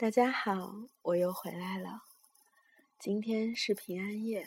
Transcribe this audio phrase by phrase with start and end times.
[0.00, 2.04] 大家好，我又回来了。
[2.98, 4.46] 今天是平安夜，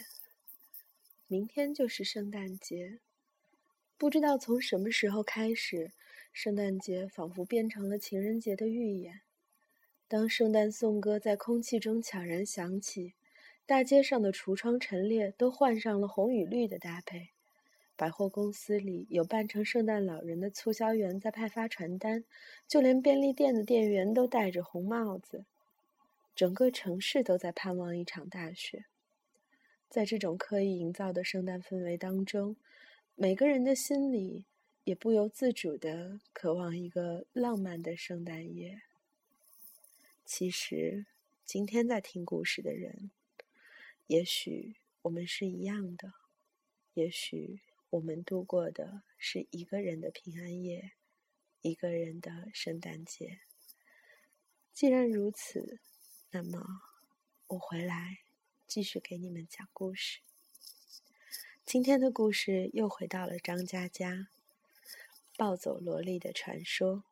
[1.28, 2.98] 明天就是圣诞节。
[3.96, 5.92] 不知道从什么时候开始，
[6.32, 9.22] 圣诞节仿佛变成了情人节的预演。
[10.08, 13.14] 当圣诞颂歌在空气中悄然响起，
[13.68, 17.30] 大街上的橱窗陈列都换上了红与绿的搭配。
[17.96, 22.24] 百货公司里有扮成圣诞老人的促销员在派发传单，
[22.68, 25.46] 就连便利店的店员都戴着红帽子。
[26.36, 28.86] 整个城市都在盼望一场大雪。
[29.88, 32.56] 在这种刻意营造的圣诞氛围当中，
[33.14, 34.46] 每个人的心里
[34.84, 38.82] 也不由自主地渴望一个浪漫的圣诞夜。
[40.26, 41.06] 其实，
[41.46, 43.12] 今天在听故事的人，
[44.08, 46.14] 也许我们是一样的，
[46.96, 47.62] 也许。
[47.94, 50.94] 我们度过的是一个人的平安夜，
[51.62, 53.42] 一个人的圣诞节。
[54.74, 55.80] 既然如此，
[56.32, 56.82] 那么
[57.46, 58.22] 我回来
[58.66, 60.22] 继续给你们讲故事。
[61.64, 64.30] 今天的故事又回到了张嘉佳
[65.38, 67.04] 暴走萝莉的传说。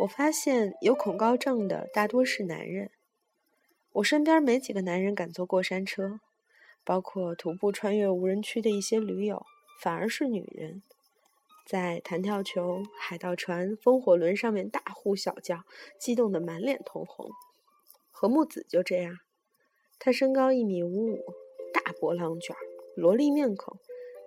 [0.00, 2.90] 我发现有恐高症的大多是男人，
[3.92, 6.18] 我身边没几个男人敢坐过山车。
[6.84, 9.44] 包括徒步穿越无人区的一些驴友，
[9.80, 10.82] 反而是女人，
[11.66, 15.64] 在弹跳球、海盗船、风火轮上面大呼小叫，
[15.98, 17.30] 激动得满脸通红。
[18.10, 19.18] 何木子就这样，
[19.98, 21.24] 他身高一米五五，
[21.72, 22.54] 大波浪卷，
[22.94, 23.78] 萝莉面孔，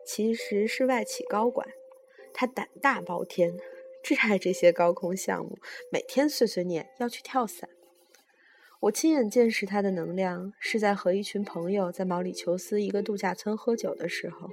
[0.05, 1.67] 其实是外企高管。
[2.33, 3.55] 他胆大包天，
[4.03, 5.57] 挚爱这些高空项目，
[5.91, 7.69] 每天碎碎念要去跳伞。
[8.81, 14.49] 我亲眼见识他的能量，是在和一群朋友在毛里求斯一个度假村喝酒的时候，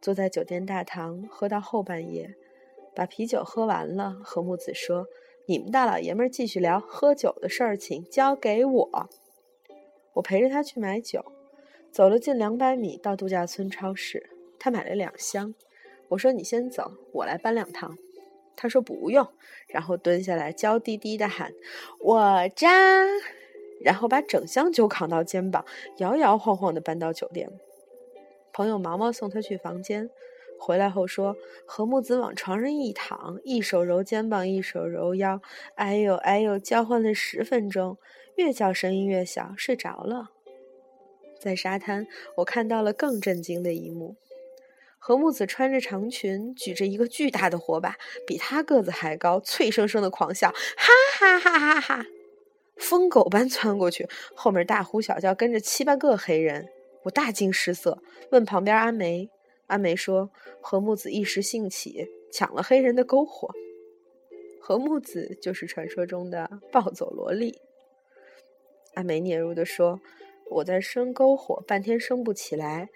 [0.00, 2.34] 坐在酒店大堂喝到后半夜，
[2.94, 4.16] 把啤酒喝完了。
[4.24, 5.06] 何木子说
[5.44, 9.10] ：“你们大老爷们儿继续聊喝酒的事儿，请交给我。”
[10.14, 11.22] 我陪着他去买酒，
[11.92, 15.54] 走了近两百米到度假村超市，他买了两箱。
[16.08, 17.98] 我说：“你先走，我来搬两趟。”
[18.56, 19.26] 他说不用，
[19.68, 21.52] 然后蹲下来娇滴滴的喊
[22.00, 22.68] ：“我扎。”
[23.82, 25.64] 然后把整箱酒扛到肩膀，
[25.96, 27.50] 摇摇晃晃的搬到酒店。
[28.52, 30.10] 朋友毛毛送他去房间，
[30.58, 35.40] 回来后说：“何木子往床上一躺，一手揉肩膀，一手揉腰，
[35.76, 37.96] 哎呦哎呦，交换了十分钟，
[38.34, 40.32] 越叫声音越小，睡着了。”
[41.40, 42.06] 在沙滩，
[42.36, 44.16] 我看到了更震惊的一幕。
[45.02, 47.96] 何木子穿着长裙，举着一个巨大的火把，
[48.26, 52.06] 比他个子还高，脆生生的狂笑，哈哈哈哈哈！
[52.76, 56.68] 疯狗般窜过去，后面大呼小叫，跟着七八个黑人。
[57.04, 59.30] 我大惊失色，问旁边阿梅，
[59.68, 63.48] 阿梅说何木子一时兴起，抢了黑人的篝火。
[64.60, 67.58] 何木子就是传说中的暴走萝莉。
[68.94, 69.98] 阿梅嗫嚅地说
[70.50, 72.90] ：“我在生篝火，半天生不起来。”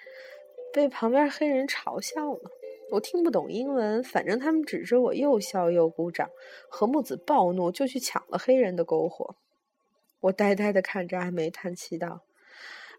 [0.75, 2.51] 被旁边黑人嘲笑了，
[2.91, 6.29] 我听不懂英文，反正他们指着我又笑又鼓掌。
[6.69, 9.37] 何木子暴怒，就去抢了黑人的篝火。
[10.19, 12.23] 我呆呆地看着阿梅，叹气道：“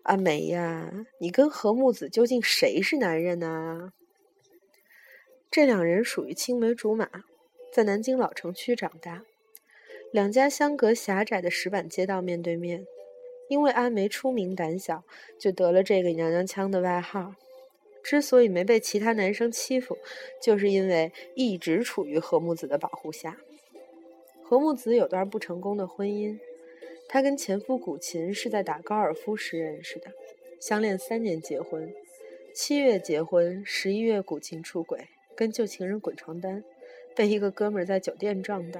[0.04, 3.92] 阿梅呀，你跟何木子究竟谁是男人呢？”
[5.52, 7.10] 这两人属于青梅竹马，
[7.74, 9.24] 在南京老城区长大，
[10.14, 12.86] 两家相隔狭窄的石板街道面对面。
[13.50, 15.04] 因为阿梅出名胆小，
[15.38, 17.36] 就得了这个娘娘腔的外号。
[18.06, 19.98] 之所以没被其他男生欺负，
[20.40, 23.36] 就是因为一直处于何木子的保护下。
[24.44, 26.38] 何木子有段不成功的婚姻，
[27.10, 30.12] 她跟前夫古琴是在打高尔夫时认识的，
[30.62, 31.92] 相恋三年结婚。
[32.54, 36.64] 七月结婚，十一月古琴出轨，跟旧情人滚床单，
[37.16, 38.80] 被一个哥们儿在酒店撞到。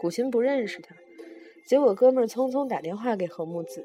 [0.00, 0.96] 古琴不认识他，
[1.64, 3.84] 结果哥们儿匆匆打电话给何木子，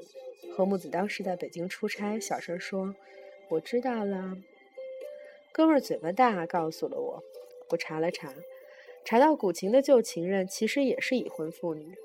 [0.58, 2.96] 何木子当时在北京出差，小声说
[3.50, 4.36] ：“我知道了。”
[5.54, 7.24] 哥们儿嘴巴大，告诉了我。
[7.70, 8.34] 我查了查，
[9.06, 11.96] 查到古琴的旧情人其实也是已婚妇女。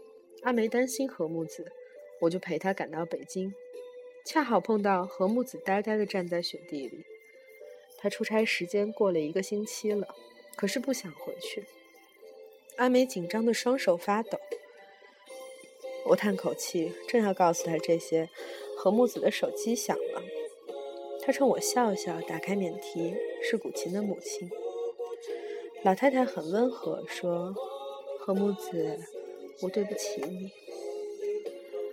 [0.43, 1.73] 阿梅担心何木子，
[2.21, 3.55] 我就陪她赶到北京，
[4.23, 7.07] 恰好碰到何木子呆呆地站在雪地里。
[7.97, 10.15] 他出差时间过了一个星期了，
[10.55, 11.65] 可是不想回去。
[12.77, 14.39] 阿梅紧张的双手发抖。
[16.05, 18.29] 我叹口气，正要告诉他这些，
[18.77, 20.23] 何木子的手机响了。
[21.29, 24.51] 他冲我笑笑，打开免提，是古琴的母亲。
[25.83, 27.55] 老太太很温和，说
[28.19, 28.99] ：“何木子，
[29.61, 30.51] 我对不起你。”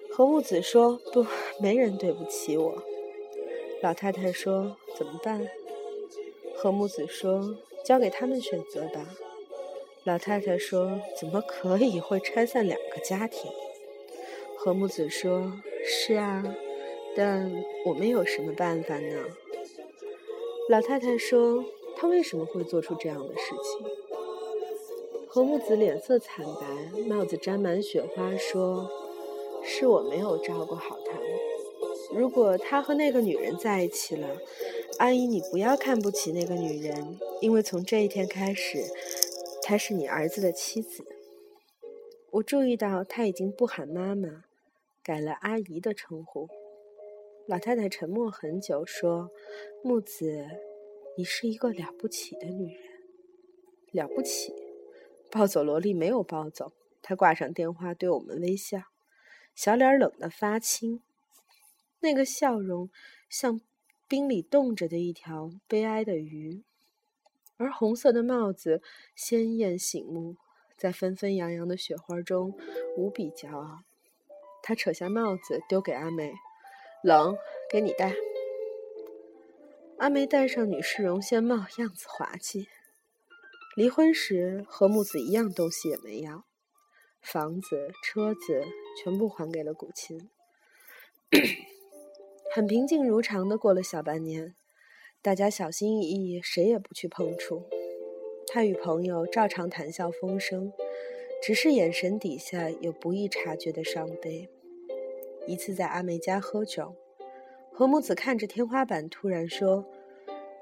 [0.09, 1.25] 何木子说：“不，
[1.59, 2.81] 没人对不起我。”
[3.83, 5.45] 老太太说：“怎么办？”
[6.55, 9.17] 何木子说：“交给他们选择吧。”
[10.05, 13.51] 老太太说：“怎么可以会拆散两个家庭？”
[14.55, 15.51] 何木子说
[15.83, 16.55] ：“是啊，
[17.15, 17.51] 但
[17.85, 19.25] 我们有什么办法呢？”
[20.69, 21.63] 老太太说
[21.95, 23.87] ：“他为什么会做出这样的事情？”
[25.27, 28.89] 何木子脸色惨白，帽子沾满雪花，说
[29.63, 31.19] ：“是我没有照顾好他。
[32.17, 34.37] 如果他和那个女人在一起了，
[34.99, 38.83] 阿姨，你不要看不起那个女人，因为从这一天开始。”
[39.67, 41.03] 她是你儿子的妻子。
[42.29, 44.43] 我注意到他已经不喊妈妈，
[45.01, 46.47] 改了阿姨的称呼。
[47.47, 49.29] 老太太沉默很久，说
[49.83, 50.47] ：“木子，
[51.15, 53.03] 你是一个了不起的女人，
[53.91, 54.51] 了不起。”
[55.29, 58.85] 抱走萝莉没有抱走，她挂上电话，对我们微笑，
[59.53, 61.03] 小脸冷得发青，
[61.99, 62.89] 那个笑容
[63.29, 63.61] 像
[64.07, 66.63] 冰里冻着的一条悲哀的鱼。
[67.57, 68.81] 而红色的帽子
[69.15, 70.37] 鲜艳醒目，
[70.75, 72.57] 在纷纷扬扬的雪花中
[72.97, 73.83] 无比骄傲。
[74.63, 76.33] 他扯下帽子丢给阿美
[77.05, 77.37] ：“冷，
[77.69, 78.15] 给你戴。”
[79.99, 82.67] 阿梅戴上女士绒线帽，样子滑稽。
[83.75, 86.45] 离婚时，何木子一样东西也没要，
[87.21, 88.63] 房子、车子
[88.97, 90.31] 全部还给了古琴。
[92.51, 94.55] 很平静如常的过了小半年。
[95.21, 97.69] 大家小心翼翼，谁也不去碰触。
[98.47, 100.73] 他与朋友照常谈笑风生，
[101.43, 104.49] 只是眼神底下有不易察觉的伤悲。
[105.47, 106.95] 一次在阿梅家喝酒，
[107.71, 109.85] 何母子看着天花板，突然说：“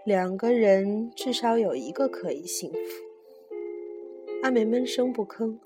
[0.06, 2.80] 两个人至少有一个可以幸福。”
[4.44, 5.58] 阿梅闷声不吭，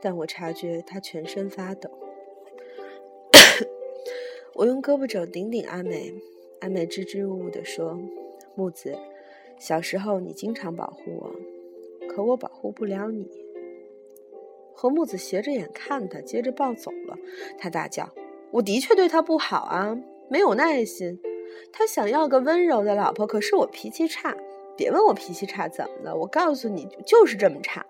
[0.00, 1.90] 但我察觉她全身发抖。
[4.54, 6.14] 我用胳膊肘顶顶阿梅，
[6.60, 7.98] 阿梅支支吾吾地说。
[8.54, 8.94] 木子，
[9.58, 11.34] 小时候你经常保护我，
[12.06, 13.26] 可我保护不了你。
[14.74, 17.18] 何木子斜着眼看他，接着暴走了。
[17.58, 18.12] 他大叫
[18.52, 21.20] ：“我的确对他不好啊，没有耐心。
[21.72, 24.36] 他想要个温柔的老婆，可是我脾气差。
[24.76, 27.84] 别问我脾气差怎么了，我告诉你，就是这么差。”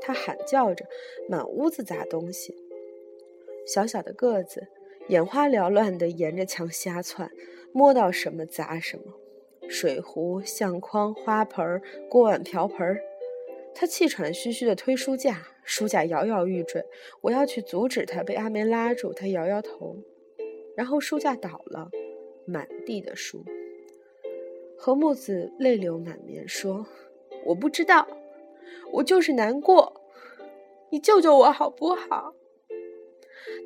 [0.00, 0.86] 他喊叫着，
[1.28, 2.54] 满屋子砸东西。
[3.66, 4.68] 小小的个子，
[5.08, 7.30] 眼花缭乱地沿着墙瞎窜，
[7.72, 9.04] 摸到什么砸什么。
[9.68, 12.98] 水壶、相框、花盆、锅碗瓢盆，
[13.74, 16.84] 他气喘吁吁地推书架，书架摇摇欲坠。
[17.20, 19.12] 我要去阻止他，被阿梅拉住。
[19.12, 19.96] 他摇摇头，
[20.76, 21.90] 然后书架倒了，
[22.44, 23.44] 满地的书。
[24.76, 26.86] 何木子泪流满面说
[27.46, 28.06] ：“我不知道，
[28.92, 30.02] 我就是难过。
[30.90, 32.34] 你救救我好不好？”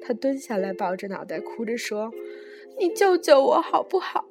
[0.03, 2.11] 他蹲下来，抱着脑袋，哭着说
[2.79, 4.27] ：“你救救我好不好？”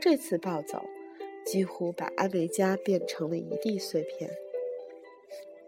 [0.00, 0.84] 这次暴走，
[1.50, 4.30] 几乎把阿梅家变成了一地碎片。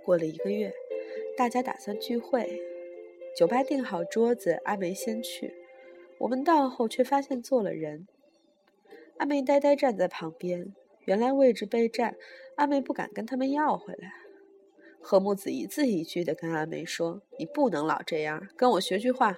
[0.05, 0.75] 过了一个月，
[1.39, 2.61] 大家打算聚会，
[3.35, 5.55] 酒吧订好桌子，阿梅先去。
[6.19, 8.07] 我们到后却发现坐了人，
[9.17, 10.75] 阿梅呆呆站在旁边，
[11.07, 12.15] 原来位置被占，
[12.57, 14.13] 阿梅不敢跟他们要回来。
[15.01, 19.35] 何木子一字一句地跟阿梅说：“你不能老这样，跟我学句话。”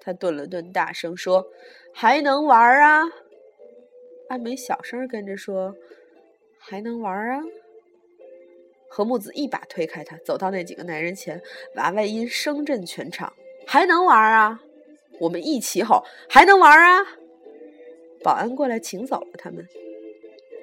[0.00, 1.48] 他顿了顿，大声说
[1.92, 3.02] ：“还能玩啊？”
[4.28, 5.76] 阿梅小声跟着说
[6.58, 7.42] ：“还能玩啊？”
[8.88, 11.40] 何木子一把推开他，走到那几个男人前，
[11.76, 13.32] 娃娃音声震全场
[13.66, 14.62] ：“还能玩啊？”
[15.20, 17.18] 我们一起吼：“还能玩啊！”
[18.22, 19.66] 保安过来请走了他们。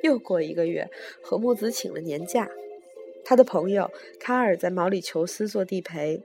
[0.01, 0.89] 又过一个月，
[1.21, 2.49] 何木子请了年假，
[3.25, 6.21] 他的朋友卡尔在毛里求斯做地陪，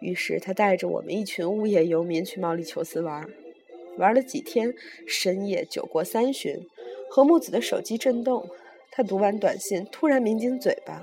[0.00, 3.28] 于是他带着我们一群无业游民去毛里求斯玩。
[3.98, 4.74] 玩了几天，
[5.06, 6.68] 深夜酒过三巡，
[7.08, 8.48] 何木子的手机震动。
[8.90, 11.02] 他读完短信，突然抿紧嘴巴，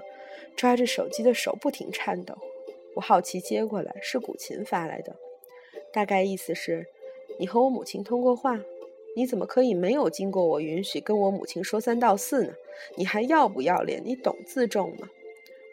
[0.56, 2.38] 抓着手机的手不停颤抖。
[2.96, 5.16] 我好奇接过来，是古琴发来的，
[5.92, 6.86] 大概意思是：
[7.40, 8.60] 你和我母亲通过话，
[9.16, 12.54] 你怎么可以没有经过我允许跟我母亲说三道四呢？
[12.96, 14.02] 你还要不要脸？
[14.06, 15.10] 你懂自重吗？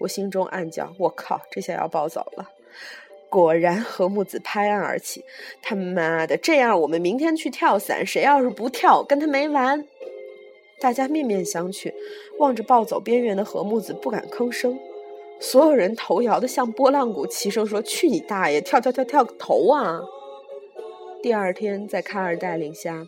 [0.00, 2.50] 我心中暗叫：我靠，这下要暴走了。
[3.30, 5.24] 果然，何木子拍案而起
[5.62, 9.86] ：“他妈的，这样我们明天去跳伞，谁要是不跳，跟他没完！”
[10.80, 11.92] 大家面面相觑，
[12.38, 14.78] 望着暴走边缘的何木子，不敢吭声。
[15.40, 18.60] 所有人头摇得像拨浪鼓，齐声说：“去你大爷！
[18.60, 20.00] 跳跳跳跳个头啊！”
[21.22, 23.06] 第二天，在卡尔带领下，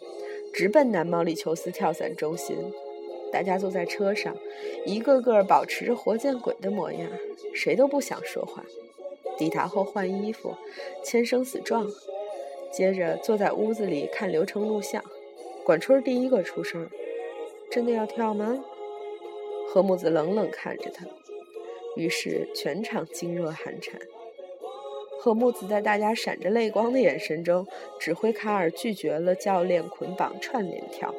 [0.53, 2.57] 直奔南毛里求斯跳伞中心。
[3.33, 4.37] 大家坐在车上，
[4.85, 7.09] 一个个保持着活见鬼的模样，
[7.55, 8.65] 谁都不想说话。
[9.41, 10.55] 抵达后换衣服，
[11.03, 11.87] 签生死状，
[12.71, 15.03] 接着坐在屋子里看流程录像。
[15.65, 16.87] 管春第一个出声
[17.73, 18.63] ：“真的要跳吗？”
[19.67, 21.07] 何木子冷冷看着他，
[21.97, 23.99] 于是全场噤若寒蝉。
[25.19, 27.67] 何木子在大家闪着泪光的眼神中，
[27.99, 31.15] 指挥卡尔拒绝了教练捆绑串联跳。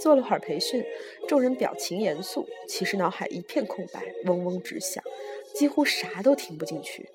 [0.00, 0.84] 做了会儿培训，
[1.28, 5.04] 众人表情严肃，其实脑海一片空白，嗡嗡直响，
[5.54, 7.08] 几乎啥都听不进去。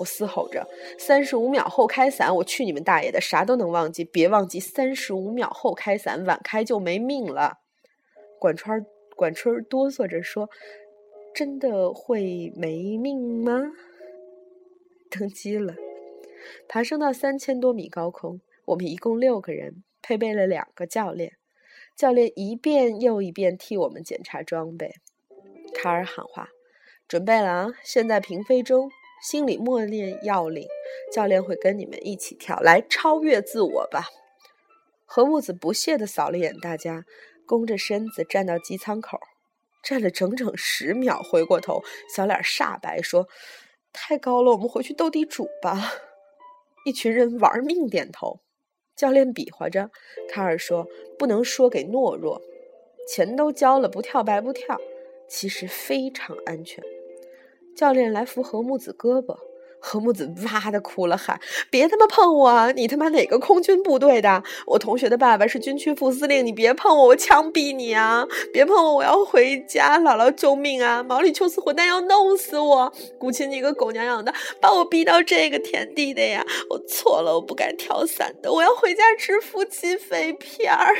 [0.00, 0.66] 我嘶吼着
[0.98, 2.34] ：“三十五秒后开伞！
[2.34, 7.58] 我去你们大爷的，啥都能忘记，别忘记三十五秒后开伞，晚开就没命了。”
[8.40, 10.48] 管川管春哆嗦着说
[11.34, 13.72] ：“真的会没命吗？”
[15.10, 15.74] 登机了，
[16.66, 18.40] 爬升到三千多米高空。
[18.66, 21.36] 我们一共六个人，配备了两个教练。
[21.94, 24.94] 教练一遍又一遍替我们检查装备。
[25.74, 26.48] 卡尔喊话
[27.06, 27.68] ：“准备了啊！
[27.84, 28.90] 现在平飞中，
[29.22, 30.66] 心里默念要领，
[31.12, 34.08] 教练会跟你们一起跳，来超越自我吧。”
[35.06, 37.04] 何木子不屑地扫了眼大家，
[37.46, 39.18] 弓着身子站到机舱口，
[39.82, 41.82] 站了整整十秒，回过头，
[42.14, 43.28] 小脸煞白，说。
[43.92, 45.94] 太高了，我们回去斗地主吧。
[46.84, 48.38] 一群人玩命点头。
[48.94, 49.90] 教练比划着，
[50.28, 50.86] 卡尔说
[51.18, 52.40] ：“不能说给懦弱，
[53.08, 54.80] 钱都交了，不跳白不跳。
[55.28, 56.84] 其实非常安全。”
[57.76, 59.36] 教练来扶何木子胳膊。
[59.82, 61.40] 何木子哇的哭了，喊
[61.72, 62.70] ：“别他妈碰我！
[62.72, 64.42] 你他妈哪个空军部队的？
[64.66, 68.26] 我同学的爸爸是军区副司令，你别碰我，我枪毙你啊！
[68.52, 69.98] 别碰我，我要回家！
[69.98, 71.02] 姥姥救命啊！
[71.02, 72.92] 毛里求斯混蛋要弄死我！
[73.18, 76.44] 古琴你个狗娘养的，把我逼到这个田地的呀！
[76.68, 80.94] 我错了，我不该跳伞的，我要回家吃夫妻肺片儿。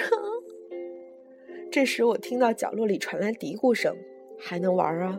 [1.71, 3.95] ”这时我听到角落里传来嘀咕声
[4.41, 5.19] ：“还能玩啊？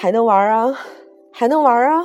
[0.00, 0.78] 还能玩啊？
[1.32, 2.04] 还能玩啊？”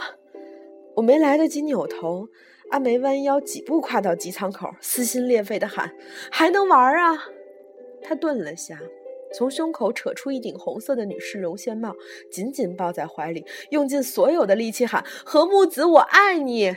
[0.98, 2.28] 我没来得及扭头，
[2.72, 5.96] 阿梅弯腰几步跨到机舱口，撕心裂肺地喊
[6.32, 7.24] ：“还能玩啊！”
[8.02, 8.82] 他顿了下，
[9.32, 11.94] 从胸口扯出一顶红色的女士绒线帽，
[12.32, 16.76] 紧紧抱在怀里，用尽所有的力气喊：“何木子，我爱你！”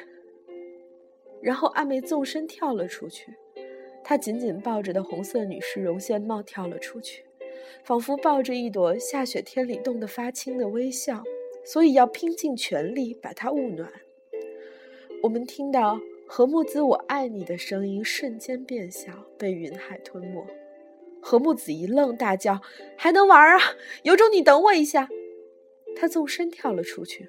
[1.40, 3.32] 然后阿梅纵身跳了出去，
[4.04, 7.25] 她紧紧抱着的红色女士绒线帽跳了出去，
[7.84, 11.22] 仿佛抱着一朵下雪天里冻得发青的微笑，
[11.64, 13.90] 所以要拼尽全力把它捂暖。
[15.22, 20.46] 我们听到何木子“我爱你”的声音瞬间变小，被云海吞没。
[21.20, 22.60] 何木子一愣，大叫
[22.96, 23.58] ：“还能玩啊！
[24.04, 25.08] 有种你等我一下！”
[25.96, 27.28] 他纵身跳了出去。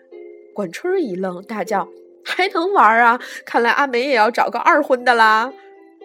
[0.54, 1.88] 管春一愣，大叫
[2.24, 3.20] ：“还能玩啊！
[3.46, 5.54] 看来阿梅也要找个二婚的啦！”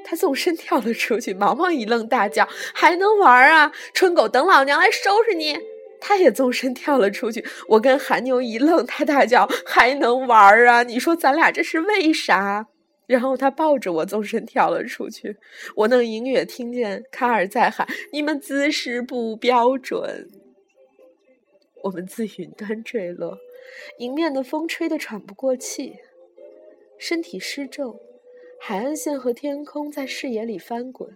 [0.04, 1.32] 他纵身跳了出去。
[1.35, 3.73] 毛毛一愣，大叫：“还能玩啊！
[3.94, 5.59] 春狗，等老娘来收拾你！”
[6.00, 10.82] 他也纵身跳了出去，我跟韩牛一愣，他大叫：“还能玩啊？
[10.82, 12.66] 你说咱俩这是为啥？”
[13.06, 15.37] 然后他抱着我纵身跳了出去，
[15.76, 20.28] 我能隐约听见卡尔在喊：“你们姿势不标准。”
[21.85, 23.37] 我们自云端坠落，
[23.99, 25.94] 迎面的风吹得喘不过气，
[26.99, 27.99] 身体失重，
[28.64, 31.11] 海岸线和天空在视野里翻滚，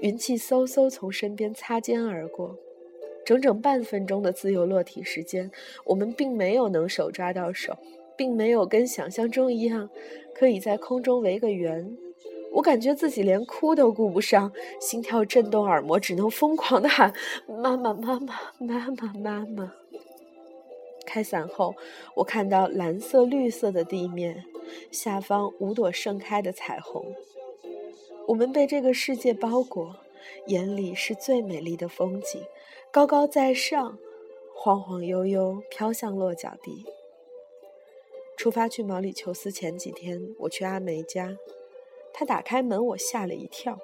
[0.00, 2.56] 云气嗖嗖从身边擦肩而过。
[3.22, 5.50] 整整半分钟的自由落体时间，
[5.84, 7.76] 我们并没有能手抓到手，
[8.16, 9.90] 并没有跟想象中一样，
[10.34, 11.94] 可以在空中围个圆。
[12.50, 17.12] 我感觉自己连哭都顾不上，心跳震动耳膜，只能疯狂的喊
[17.46, 19.74] ：“妈妈，妈妈，妈妈，妈妈！”
[21.06, 21.74] 开伞后，
[22.14, 24.44] 我看到蓝色、绿色的地面，
[24.90, 27.14] 下方五朵盛开的彩虹。
[28.26, 29.96] 我们被这个世界包裹，
[30.46, 32.42] 眼里是最美丽的风景。
[32.92, 33.98] 高高在上，
[34.54, 36.84] 晃晃悠悠飘向落脚地。
[38.36, 41.36] 出发去毛里求斯前几天，我去阿梅家，
[42.12, 43.78] 他打开门，我吓了一跳。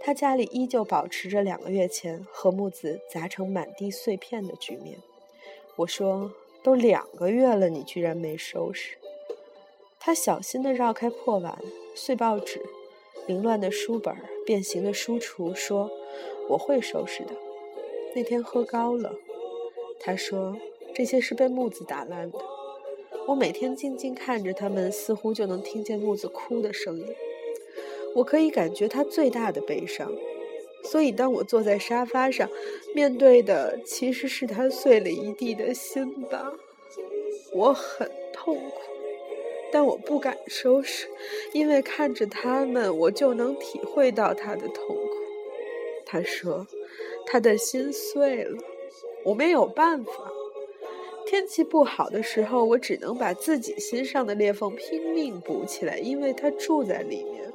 [0.00, 4.98] 他家里依旧保持着两个月前和木子砸成满地碎片的局面。
[5.76, 8.96] 我说：“都两个月了，你居然没收拾。”
[9.98, 11.58] 他小心地绕开破碗、
[11.94, 12.60] 碎报纸、
[13.26, 14.14] 凌乱的书本、
[14.44, 15.90] 变形的书橱，说
[16.50, 17.32] ：“我会收拾的。”
[18.14, 19.14] 那天喝高了，
[20.00, 20.56] 他说
[20.94, 22.38] 这些是被木子打烂的。
[23.28, 27.06] 我每天静静看着他们，似乎就能听见木子哭的声音。
[28.16, 30.12] 我可以感觉他最大的悲伤，
[30.82, 32.48] 所以当我坐在沙发上，
[32.94, 36.52] 面对的其实是他碎了一地的心吧。
[37.54, 38.80] 我很痛苦，
[39.72, 41.08] 但我不敢收拾，
[41.52, 45.08] 因为看着他们，我就能体会到他的痛苦。
[46.04, 46.66] 他说。
[47.24, 48.58] 他的心碎了，
[49.24, 50.12] 我没有办法。
[51.24, 57.50] 天气不好的时候，我只能把自己心上的裂缝拼命补起来，因为他住在里面，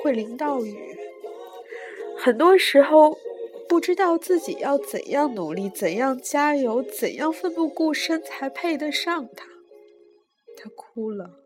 [0.00, 0.76] 会淋到雨。
[2.26, 3.16] 很多时候，
[3.68, 9.46] 不知道自己要怎样努力、怎样加油、怎样奋不顾身才配得上他。
[10.56, 11.38] 他哭了，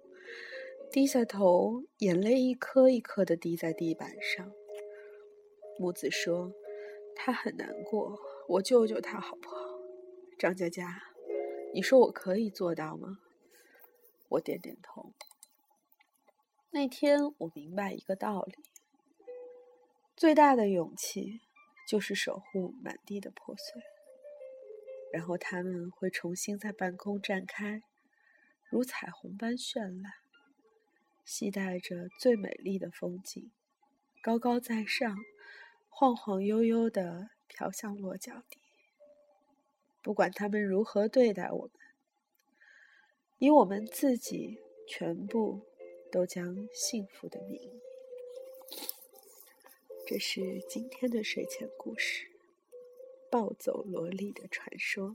[0.90, 4.50] 低下头，眼泪一颗一颗的滴在地板上。
[5.78, 6.54] 木子说
[7.14, 8.18] ：“他很难过，
[8.48, 9.56] 我救救他好不好？”
[10.40, 11.02] 张佳佳，
[11.74, 13.18] 你说我可以做到吗？
[14.30, 15.12] 我点点头。
[16.70, 18.54] 那天我明白一个道理：
[20.20, 21.40] 最大的勇气。
[21.88, 23.82] 就是守护满地的破碎，
[25.12, 27.82] 然后它们会重新在半空绽开，
[28.68, 30.12] 如彩虹般绚烂，
[31.24, 33.50] 携带着最美丽的风景，
[34.22, 35.16] 高高在上，
[35.88, 38.60] 晃晃悠悠地飘向落脚地。
[40.00, 41.72] 不管他们如何对待我们，
[43.38, 45.66] 以我们自己全部
[46.12, 47.80] 都将幸福的名义。
[50.10, 52.26] 这是今天的睡前故事，
[53.30, 55.10] 《暴走萝莉的传说》，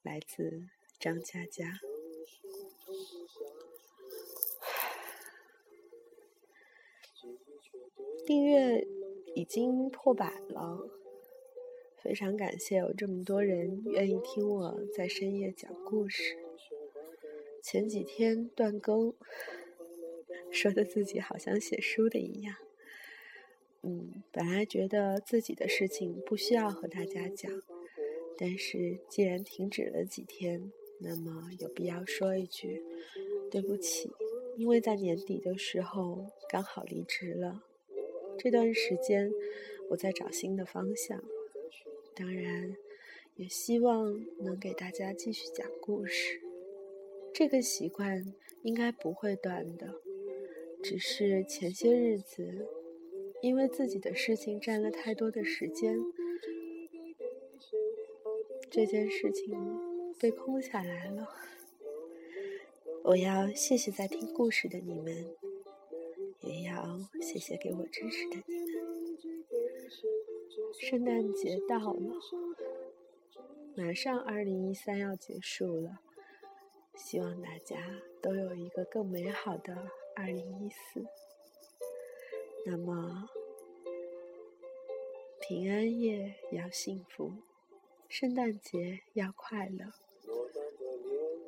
[0.00, 1.70] 来自张佳佳。
[8.24, 8.88] 订阅
[9.34, 10.88] 已经破百了，
[12.02, 16.38] 非常感谢有这么多人愿意听我在深夜讲故事。
[17.62, 19.14] 前几天断更，
[20.50, 22.56] 说的自己好像写书的一样。
[23.84, 27.50] 嗯，本来觉得自己的事情不需要和大家讲，
[28.38, 30.70] 但是既然停止了几天，
[31.00, 32.80] 那么有必要说一句
[33.50, 34.12] 对不起，
[34.56, 37.64] 因为在年底的时候刚好离职了。
[38.38, 39.32] 这段时间
[39.90, 41.20] 我在找新的方向，
[42.14, 42.76] 当然
[43.34, 46.40] 也希望能给大家继续讲故事。
[47.34, 49.94] 这个习惯应该不会断的，
[50.84, 52.68] 只是前些日子。
[53.42, 55.98] 因为自己的事情占了太多的时间，
[58.70, 59.52] 这件事情
[60.20, 61.28] 被空下来了。
[63.02, 65.26] 我要谢谢在听故事的你们，
[66.42, 68.62] 也要谢谢给我支持的你们。
[70.78, 72.14] 圣诞节到了，
[73.74, 75.98] 马上二零一三要结束了，
[76.94, 77.76] 希望大家
[78.22, 81.04] 都有一个更美好的二零一四。
[82.64, 83.28] 那么，
[85.40, 87.32] 平安夜要幸福，
[88.08, 89.92] 圣诞节要快乐。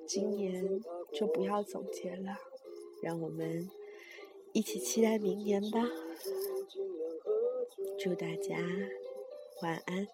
[0.06, 2.38] 今年就不要总结了，
[3.00, 3.70] 让我们
[4.52, 5.88] 一起期待明年吧。
[7.98, 8.56] 祝大家
[9.62, 10.08] 晚安。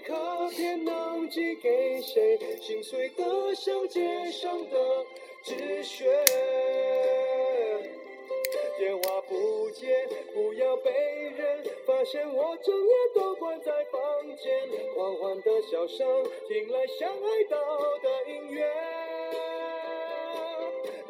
[0.00, 2.38] 卡片能寄给谁？
[2.60, 5.06] 心碎的像街上的
[5.42, 6.04] 纸屑。
[8.76, 14.00] 电话不接，不要被人发现我整夜都关在房
[14.36, 14.68] 间。
[14.96, 17.56] 缓缓的笑声，听来像爱到
[18.02, 19.13] 的音乐。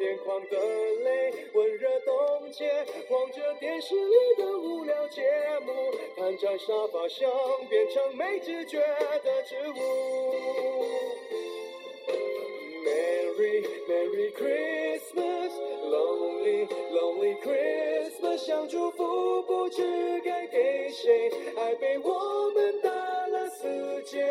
[0.05, 0.57] 眼眶的
[1.03, 2.69] 泪温热冻结，
[3.09, 5.23] 望着电视里的无聊节
[5.65, 5.73] 目，
[6.15, 7.27] 瘫在沙发上
[7.67, 10.85] 变成没知觉的植物。
[12.85, 15.51] Merry Merry Christmas。
[15.85, 19.81] Lonely lonely Christmas，想祝福不知
[20.23, 22.91] 该给谁，爱被我们打
[23.27, 24.23] 了死结。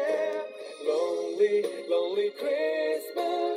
[0.84, 3.56] Lonely lonely Christmas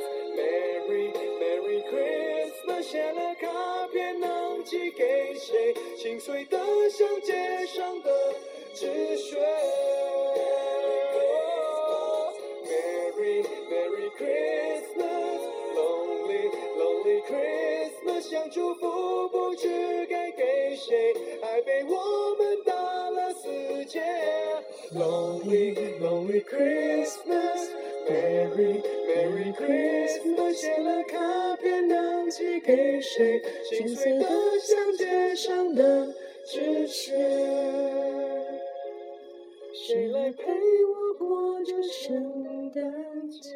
[1.90, 3.48] Christmas，写了卡
[3.92, 5.74] 片能寄给谁？
[5.96, 6.58] 心碎的
[6.90, 8.34] 像街上的
[8.74, 9.38] 纸屑。
[12.64, 18.20] Merry Merry Christmas，Lonely lonely Christmas。
[18.20, 22.74] 想祝福不知该给谁，爱被我们打
[23.10, 23.48] 了死
[23.86, 24.02] 结。
[24.94, 27.70] Lonely lonely Christmas
[28.08, 33.42] Merry, Merry Christmas，写了卡片能寄给谁？
[33.64, 34.26] 心碎的
[34.60, 36.14] 像街上的
[36.46, 37.14] 纸屑。
[39.74, 40.42] 谁来陪
[40.86, 43.54] 我过这圣诞节？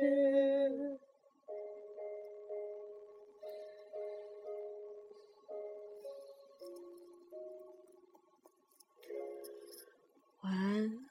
[10.43, 11.07] 晚安。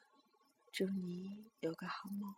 [0.71, 2.33] 祝你有个好梦。